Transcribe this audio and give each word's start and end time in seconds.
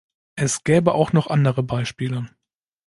Es 0.35 0.63
gäbe 0.63 0.95
auch 0.95 1.13
noch 1.13 1.27
andere 1.27 1.61
Beispiele. 1.61 2.27